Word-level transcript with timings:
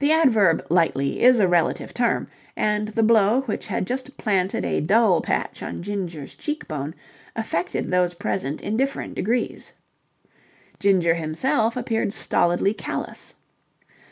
The 0.00 0.10
adverb 0.10 0.66
"lightly" 0.68 1.22
is 1.22 1.38
a 1.38 1.46
relative 1.46 1.94
term, 1.94 2.26
and 2.56 2.88
the 2.88 3.04
blow 3.04 3.42
which 3.42 3.68
had 3.68 3.86
just 3.86 4.16
planted 4.16 4.64
a 4.64 4.80
dull 4.80 5.20
patch 5.20 5.62
on 5.62 5.80
Ginger's 5.80 6.34
cheekbone 6.34 6.92
affected 7.36 7.88
those 7.92 8.14
present 8.14 8.60
in 8.60 8.76
different 8.76 9.14
degrees. 9.14 9.74
Ginger 10.80 11.14
himself 11.14 11.76
appeared 11.76 12.12
stolidly 12.12 12.74
callous. 12.74 13.36